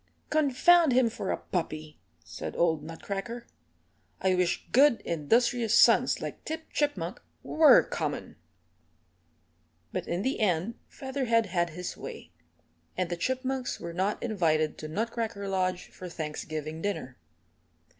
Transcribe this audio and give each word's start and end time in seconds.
"Confound 0.31 0.93
him 0.93 1.11
for 1.11 1.29
a 1.29 1.37
puppy," 1.37 1.99
said 2.23 2.55
old 2.55 2.81
Nutcracker. 2.83 3.45
"I 4.19 4.33
wish 4.33 4.67
good, 4.71 4.99
industrious 5.01 5.75
sons 5.77 6.19
like 6.19 6.43
Tip 6.43 6.71
Chipmunk 6.71 7.21
were 7.43 7.83
common." 7.83 8.37
But 9.93 10.07
in 10.07 10.23
the 10.23 10.39
end 10.39 10.73
Featherhead 10.87 11.45
had 11.45 11.69
his 11.69 11.95
way, 11.95 12.31
and 12.97 13.11
the 13.11 13.15
Chipmunks 13.15 13.79
were 13.79 13.93
not 13.93 14.23
invited 14.23 14.79
to 14.79 14.87
Nutcracker 14.87 15.47
Lodge 15.47 15.89
for 15.89 16.09
Thanksgiving 16.09 16.81
dinner. 16.81 17.19